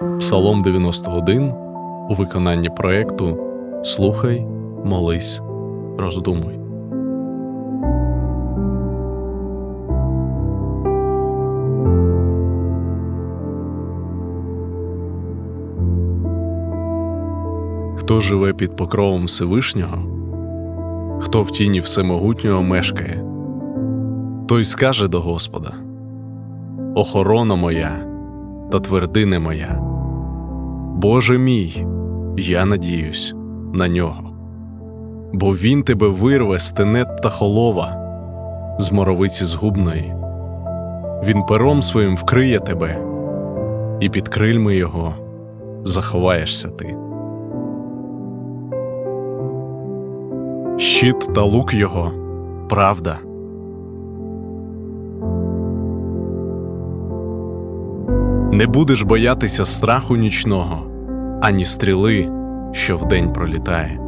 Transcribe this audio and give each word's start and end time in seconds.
Псалом 0.00 0.62
91 0.62 1.52
у 2.08 2.14
виконанні 2.14 2.68
проекту 2.68 3.38
Слухай, 3.84 4.46
молись, 4.84 5.40
роздумуй. 5.98 6.58
Хто 17.96 18.20
живе 18.20 18.52
під 18.52 18.76
покровом 18.76 19.24
Всевишнього, 19.24 19.98
хто 21.20 21.42
в 21.42 21.50
тіні 21.50 21.80
всемогутнього 21.80 22.62
мешкає, 22.62 23.24
той 24.48 24.64
скаже 24.64 25.08
до 25.08 25.20
Господа: 25.20 25.72
Охорона 26.94 27.54
моя 27.54 28.06
та 28.72 28.80
твердине 28.80 29.38
моя, 29.38 29.95
Боже 30.96 31.38
мій, 31.38 31.86
я 32.36 32.64
надіюсь 32.64 33.34
на 33.74 33.88
нього, 33.88 34.30
бо 35.32 35.50
Він 35.50 35.82
тебе 35.82 36.08
вирве 36.08 36.58
з 36.58 36.70
тенет 36.70 37.22
та 37.22 37.28
холова, 37.28 37.96
з 38.78 38.92
моровиці 38.92 39.44
згубної, 39.44 40.14
Він 41.24 41.42
пером 41.42 41.82
своїм 41.82 42.16
вкриє 42.16 42.58
тебе, 42.58 42.98
і 44.00 44.08
під 44.08 44.28
крильми 44.28 44.76
його 44.76 45.14
заховаєшся 45.84 46.68
ти. 46.68 46.96
щит 50.78 51.28
та 51.34 51.42
лук 51.42 51.74
його 51.74 52.12
правда. 52.68 53.18
Не 58.56 58.66
будеш 58.66 59.02
боятися 59.02 59.66
страху 59.66 60.16
нічного, 60.16 60.86
ані 61.42 61.64
стріли, 61.64 62.28
що 62.72 62.96
вдень 62.96 63.32
пролітає, 63.32 64.00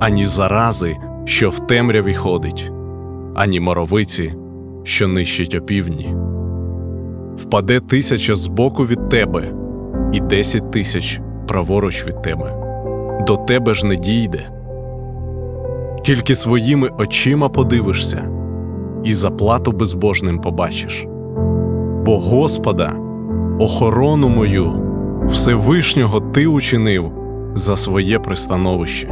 ані 0.00 0.26
зарази, 0.26 0.96
що 1.24 1.50
в 1.50 1.66
темряві 1.66 2.14
ходить, 2.14 2.72
ані 3.34 3.60
моровиці, 3.60 4.34
що 4.82 5.08
нищить 5.08 5.54
опівдні. 5.54 6.16
Впаде 7.36 7.80
тисяча 7.80 8.34
збоку 8.34 8.86
від 8.86 9.08
тебе, 9.08 9.52
і 10.12 10.20
десять 10.20 10.70
тисяч 10.70 11.20
праворуч 11.48 12.06
від 12.06 12.22
тебе, 12.22 12.56
до 13.26 13.36
тебе 13.36 13.74
ж 13.74 13.86
не 13.86 13.96
дійде 13.96 14.50
тільки 16.02 16.34
своїми 16.34 16.88
очима 16.98 17.48
подивишся 17.48 18.22
і 19.04 19.12
заплату 19.12 19.72
безбожним 19.72 20.38
побачиш. 20.38 21.06
Бо 22.04 22.18
Господа, 22.18 23.03
охорону 23.58 24.28
мою, 24.28 24.72
Всевишнього 25.26 26.20
Ти 26.20 26.46
учинив 26.46 27.12
за 27.54 27.76
своє 27.76 28.18
пристановище. 28.18 29.08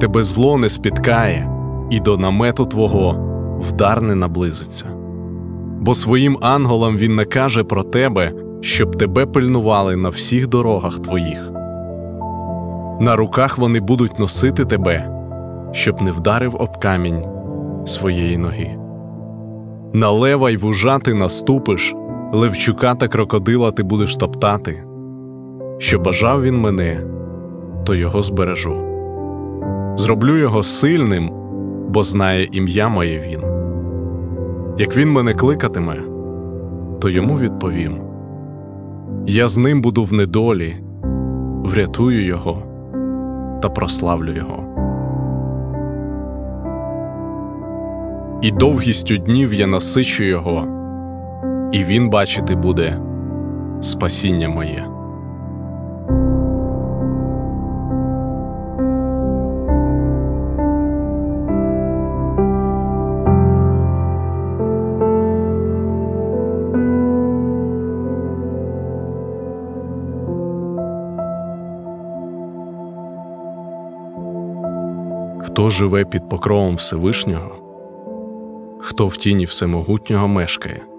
Тебе 0.00 0.22
зло 0.22 0.58
не 0.58 0.68
спіткає, 0.68 1.50
і 1.90 2.00
до 2.00 2.16
намету 2.16 2.66
Твого 2.66 3.16
вдар 3.60 4.02
не 4.02 4.14
наблизиться. 4.14 4.86
Бо 5.80 5.94
своїм 5.94 6.38
анголам 6.40 6.96
він 6.96 7.14
накаже 7.14 7.64
про 7.64 7.82
тебе, 7.82 8.32
щоб 8.60 8.96
тебе 8.96 9.26
пильнували 9.26 9.96
на 9.96 10.08
всіх 10.08 10.48
дорогах 10.48 10.98
твоїх. 10.98 11.50
На 13.00 13.16
руках 13.16 13.58
вони 13.58 13.80
будуть 13.80 14.18
носити 14.18 14.64
тебе 14.64 15.20
щоб 15.72 16.02
не 16.02 16.12
вдарив 16.12 16.56
об 16.58 16.80
камінь 16.80 17.24
своєї 17.84 18.38
ноги. 18.38 18.76
На 19.92 20.10
лева 20.10 20.50
й 20.50 20.56
вужа 20.56 20.98
ти 20.98 21.14
наступиш, 21.14 21.94
левчука 22.32 22.94
та 22.94 23.08
крокодила 23.08 23.70
ти 23.72 23.82
будеш 23.82 24.16
топтати. 24.16 24.84
Що 25.78 25.98
бажав 25.98 26.42
він 26.42 26.60
мене, 26.60 27.04
то 27.84 27.94
його 27.94 28.22
збережу. 28.22 28.76
Зроблю 29.96 30.36
його 30.36 30.62
сильним, 30.62 31.30
бо 31.88 32.04
знає 32.04 32.48
ім'я 32.52 32.88
моє 32.88 33.20
він. 33.28 33.40
Як 34.78 34.96
він 34.96 35.12
мене 35.12 35.34
кликатиме, 35.34 35.96
то 37.00 37.08
йому 37.08 37.38
відповім: 37.38 37.92
Я 39.26 39.48
з 39.48 39.58
ним 39.58 39.82
буду 39.82 40.04
в 40.04 40.12
недолі, 40.12 40.76
врятую 41.64 42.24
його 42.24 42.62
та 43.62 43.68
прославлю 43.68 44.32
його. 44.32 44.70
і 48.42 48.50
довгістю 48.50 49.16
днів 49.16 49.54
я 49.54 49.66
насичу 49.66 50.24
його, 50.24 50.79
і 51.72 51.84
він 51.84 52.10
бачити 52.10 52.54
буде 52.54 53.00
спасіння 53.80 54.48
моє. 54.48 54.86
Хто 75.38 75.70
живе 75.70 76.04
під 76.04 76.28
покровом 76.28 76.74
Всевишнього? 76.74 77.60
хто 78.80 79.06
в 79.06 79.16
тіні 79.16 79.44
всемогутнього 79.44 80.28
мешкає. 80.28 80.89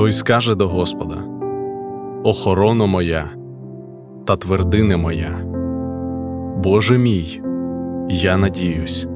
Той 0.00 0.12
скаже 0.12 0.54
до 0.54 0.68
Господа 0.68 1.14
Охорона 2.24 2.86
моя 2.86 3.30
та 4.26 4.36
твердине 4.36 4.96
моя, 4.96 5.38
Боже 6.64 6.98
мій, 6.98 7.42
я 8.08 8.36
надіюсь 8.36 9.06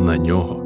на 0.00 0.18
нього. 0.18 0.65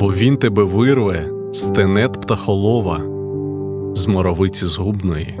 Бо 0.00 0.12
він 0.12 0.36
тебе 0.36 0.62
вирве 0.62 1.24
з 1.52 1.66
тенет 1.66 2.12
птахолова, 2.12 3.00
з 3.94 4.06
моровиці 4.06 4.66
згубної. 4.66 5.34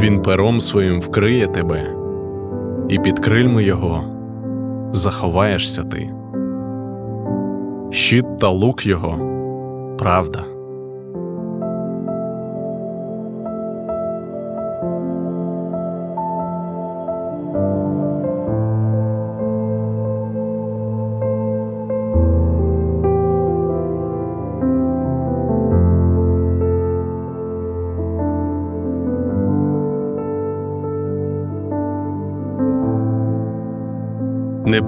Він 0.00 0.22
пером 0.22 0.60
своїм 0.60 1.00
вкриє 1.00 1.46
тебе, 1.46 1.92
і 2.88 2.98
під 2.98 3.18
крильми 3.18 3.64
його 3.64 4.17
заховаєшся 4.92 5.82
ти. 5.82 6.10
Щит 7.90 8.38
та 8.38 8.48
лук 8.48 8.86
його 8.86 9.18
правда. 9.98 10.57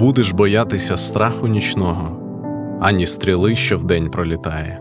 Будеш 0.00 0.32
боятися 0.32 0.96
страху 0.96 1.48
нічного, 1.48 2.16
ані 2.80 3.06
стріли, 3.06 3.56
що 3.56 3.78
вдень 3.78 4.10
пролітає. 4.10 4.80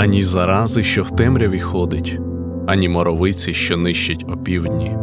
Ані 0.00 0.22
зарази, 0.22 0.84
що 0.84 1.02
в 1.02 1.10
темряві 1.10 1.60
ходить, 1.60 2.20
ані 2.66 2.88
моровиці, 2.88 3.54
що 3.54 3.76
нищить 3.76 4.24
опівдні. 4.28 4.96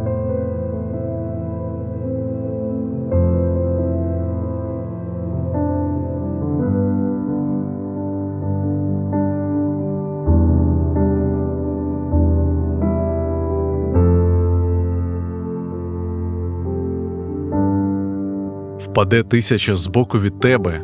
Впаде 18.78 19.22
тисяча 19.22 19.76
збоку 19.76 20.18
від 20.18 20.40
тебе, 20.40 20.82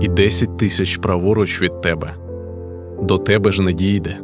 і 0.00 0.08
десять 0.08 0.58
тисяч 0.58 0.96
праворуч 0.96 1.62
від 1.62 1.80
тебе, 1.80 2.14
до 3.02 3.18
тебе 3.18 3.52
ж 3.52 3.62
не 3.62 3.72
дійде. 3.72 4.18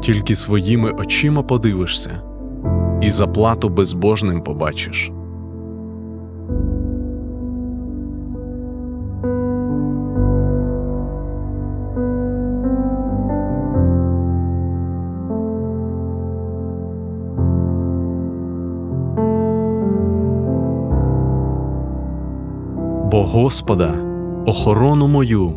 Тільки 0.00 0.34
своїми 0.34 0.90
очима 0.90 1.42
подивишся, 1.42 2.22
і 3.02 3.08
заплату 3.08 3.68
безбожним 3.68 4.42
побачиш. 4.42 5.10
Господа, 23.48 23.94
охорону 24.46 25.08
мою, 25.08 25.52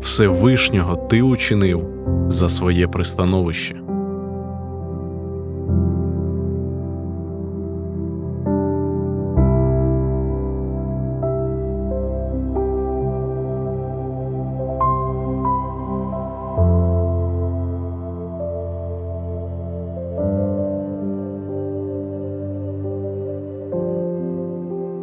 Всевишнього 0.00 0.96
ти 0.96 1.22
учинив 1.22 1.86
за 2.28 2.48
своє 2.48 2.88
пристановище. 2.88 3.76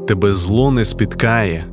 Тебе 0.08 0.34
зло 0.34 0.72
не 0.72 0.86
спіткає, 0.86 1.71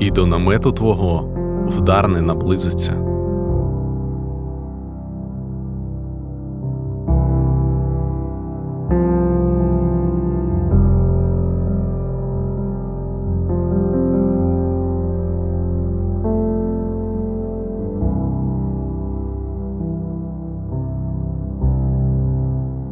і 0.00 0.10
до 0.10 0.26
намету 0.26 0.72
твого 0.72 1.28
вдар 1.68 2.08
не 2.08 2.20
наблизиться. 2.20 2.92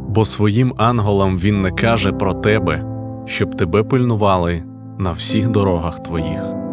Бо 0.08 0.24
своїм 0.24 0.74
анголам 0.76 1.38
він 1.38 1.62
не 1.62 1.70
каже 1.70 2.12
про 2.12 2.34
тебе, 2.34 2.84
щоб 3.24 3.54
тебе 3.54 3.82
пильнували 3.82 4.62
на 4.98 5.12
всіх 5.12 5.48
дорогах 5.48 6.02
твоїх. 6.02 6.67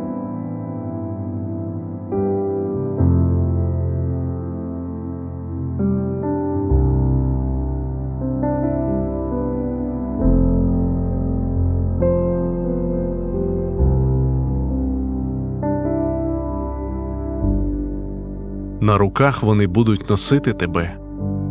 На 18.86 18.98
руках 18.98 19.44
вони 19.44 19.68
будуть 19.68 20.10
носити 20.10 20.54
тебе, 20.54 20.98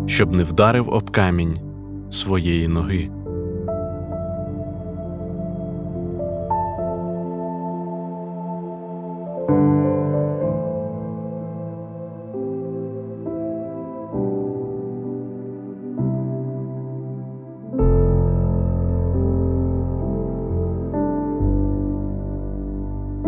щоб 0.06 0.32
не 0.32 0.44
вдарив 0.44 0.88
об 0.88 1.10
камінь 1.10 1.58
своєї 2.10 2.68
ноги. 2.68 3.10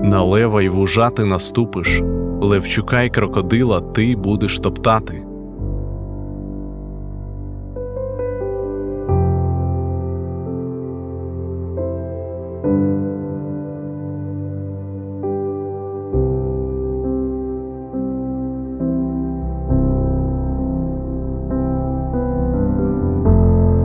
На 0.03 0.23
лева 0.23 0.63
й 0.63 0.69
вужати 0.69 1.25
наступиш, 1.25 2.03
левчука 2.47 3.03
й 3.03 3.11
крокодила 3.11 3.81
ти 3.81 4.17
будеш 4.17 4.59
топтати. 4.59 5.23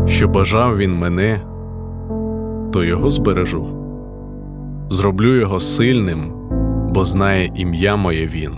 Що 0.06 0.28
бажав 0.28 0.78
він 0.78 0.96
мене, 0.96 1.42
то 2.72 2.84
його 2.84 3.12
збережу. 3.12 3.68
Зроблю 4.90 5.36
його 5.36 5.60
сильним, 5.60 6.34
бо 6.94 7.06
знає 7.06 7.52
ім'я 7.56 7.96
моє 7.96 8.28
він. 8.28 8.52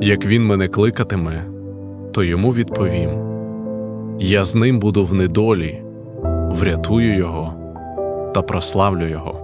Як 0.00 0.26
він 0.26 0.46
мене 0.46 0.68
кликатиме, 0.68 1.44
то 2.12 2.24
йому 2.24 2.50
відповім: 2.52 3.31
Я 4.24 4.44
з 4.44 4.54
ним 4.54 4.78
буду 4.78 5.04
в 5.04 5.14
недолі, 5.14 5.82
врятую 6.50 7.16
його 7.16 7.54
та 8.34 8.42
прославлю 8.42 9.08
його. 9.08 9.41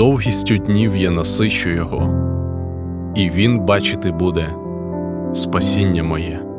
Довгістю 0.00 0.56
днів 0.56 0.96
я 0.96 1.10
насичу 1.10 1.70
його, 1.70 2.14
і 3.16 3.30
він 3.30 3.60
бачити 3.60 4.10
буде 4.10 4.54
спасіння 5.34 6.02
моє. 6.02 6.49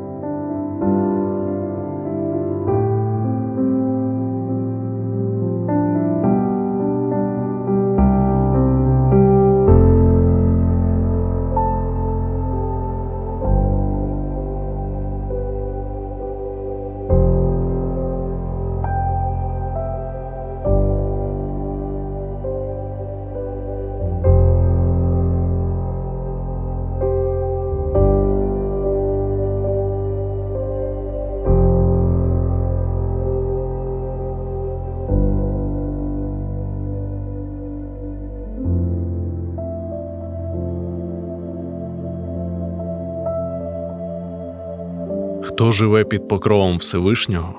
Хто 45.62 45.72
живе 45.72 46.04
під 46.04 46.28
покровом 46.28 46.76
Всевишнього, 46.76 47.54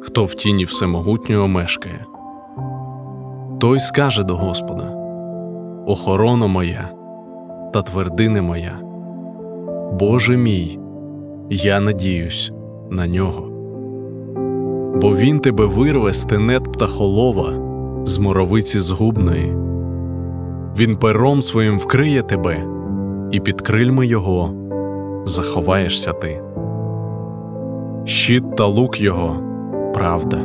хто 0.00 0.24
в 0.24 0.34
тіні 0.34 0.64
Всемогутнього 0.64 1.48
мешкає, 1.48 2.06
той 3.60 3.78
скаже 3.78 4.24
до 4.24 4.36
Господа: 4.36 4.94
Охорона 5.86 6.46
моя 6.46 6.90
та 7.72 7.82
твердине 7.82 8.42
моя, 8.42 8.80
Боже 10.00 10.36
мій, 10.36 10.78
я 11.50 11.80
надіюсь 11.80 12.52
на 12.90 13.06
нього. 13.06 13.48
Бо 15.00 15.16
він 15.16 15.40
тебе 15.40 15.64
вирве 15.66 16.12
з 16.12 16.24
птахолова, 16.68 17.52
з 18.04 18.18
моровиці 18.18 18.78
згубної, 18.78 19.54
він 20.78 20.96
пером 20.96 21.42
своїм 21.42 21.78
вкриє 21.78 22.22
тебе, 22.22 22.64
і 23.30 23.40
під 23.40 23.60
крильми 23.60 24.06
його 24.06 24.54
заховаєшся 25.24 26.12
ти. 26.12 26.49
Щит 28.04 28.56
та 28.56 28.66
лук 28.66 29.00
його 29.00 29.42
правда. 29.94 30.40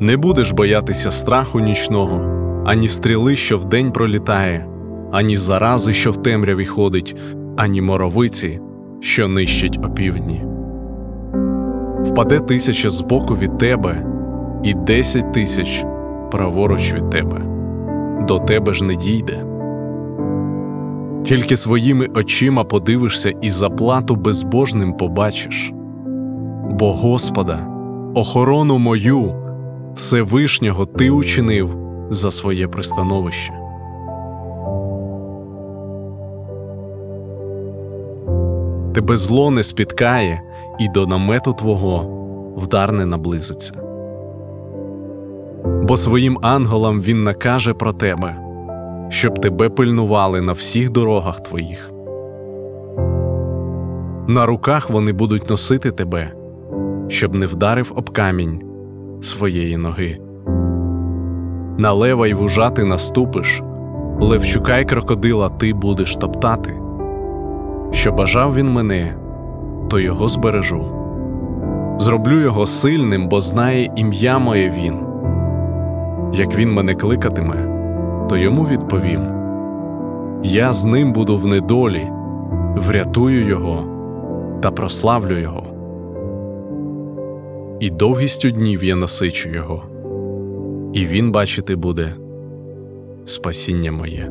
Не 0.00 0.16
будеш 0.16 0.52
боятися 0.52 1.10
страху 1.10 1.60
нічного, 1.60 2.20
ані 2.66 2.88
стріли, 2.88 3.36
що 3.36 3.58
вдень 3.58 3.92
пролітає, 3.92 4.66
ані 5.12 5.36
зарази, 5.36 5.92
що 5.92 6.10
в 6.10 6.22
темряві 6.22 6.66
ходить, 6.66 7.16
ані 7.56 7.80
моровиці, 7.80 8.60
що 9.00 9.28
нищить 9.28 9.78
опівдні. 9.84 10.44
Впаде 12.04 12.40
тисяча 12.40 12.90
збоку 12.90 13.34
від 13.34 13.58
тебе, 13.58 14.06
і 14.62 14.74
десять 14.74 15.32
тисяч 15.32 15.84
праворуч 16.30 16.92
від 16.92 17.10
тебе, 17.10 17.40
до 18.28 18.38
тебе 18.38 18.74
ж 18.74 18.84
не 18.84 18.96
дійде. 18.96 19.44
Тільки 21.24 21.56
своїми 21.56 22.08
очима 22.14 22.64
подивишся 22.64 23.32
і 23.42 23.50
заплату 23.50 24.16
безбожним 24.16 24.92
побачиш. 24.92 25.73
Бо 26.78 26.92
Господа, 26.92 27.66
охорону 28.14 28.78
мою, 28.78 29.34
Всевишнього 29.94 30.86
ти 30.86 31.10
учинив 31.10 31.76
за 32.10 32.30
своє 32.30 32.68
пристановище. 32.68 33.52
Тебе 38.94 39.16
зло 39.16 39.50
не 39.50 39.62
спіткає, 39.62 40.42
і 40.78 40.88
до 40.88 41.06
намету 41.06 41.52
твого 41.52 42.06
вдар 42.56 42.92
не 42.92 43.06
наблизиться. 43.06 43.72
Бо 45.82 45.96
своїм 45.96 46.38
ангелам 46.42 47.00
він 47.00 47.24
накаже 47.24 47.74
про 47.74 47.92
тебе, 47.92 48.36
щоб 49.08 49.40
тебе 49.40 49.68
пильнували 49.68 50.40
на 50.40 50.52
всіх 50.52 50.90
дорогах 50.90 51.42
твоїх. 51.42 51.90
На 54.28 54.46
руках 54.46 54.90
вони 54.90 55.12
будуть 55.12 55.50
носити 55.50 55.90
тебе, 55.90 56.32
щоб 57.08 57.34
не 57.34 57.46
вдарив 57.46 57.92
об 57.96 58.10
камінь 58.10 58.62
своєї 59.22 59.76
ноги. 59.76 60.18
На 61.78 61.92
лева 61.92 62.26
й 62.26 62.34
вужа 62.34 62.70
ти 62.70 62.84
наступиш, 62.84 63.62
левчука 64.20 64.78
й 64.78 64.84
крокодила 64.84 65.48
ти 65.48 65.74
будеш 65.74 66.16
топтати. 66.16 66.70
Що 67.90 68.12
бажав 68.12 68.54
він 68.54 68.72
мене, 68.72 69.14
то 69.90 70.00
його 70.00 70.28
збережу. 70.28 70.84
Зроблю 71.98 72.40
його 72.40 72.66
сильним, 72.66 73.28
бо 73.28 73.40
знає 73.40 73.92
ім'я 73.96 74.38
моє 74.38 74.70
він. 74.70 74.94
Як 76.32 76.56
він 76.56 76.72
мене 76.72 76.94
кликатиме, 76.94 77.68
то 78.28 78.36
йому 78.36 78.64
відповім: 78.64 79.20
Я 80.42 80.72
з 80.72 80.84
ним 80.84 81.12
буду 81.12 81.36
в 81.36 81.46
недолі, 81.46 82.08
врятую 82.76 83.46
його 83.46 83.84
та 84.60 84.70
прославлю 84.70 85.38
його. 85.38 85.73
І 87.80 87.90
довгістю 87.90 88.50
днів 88.50 88.84
я 88.84 88.96
насичу 88.96 89.48
його, 89.48 89.82
і 90.94 91.06
він 91.06 91.32
бачити 91.32 91.76
буде 91.76 92.14
спасіння 93.24 93.92
моє. 93.92 94.30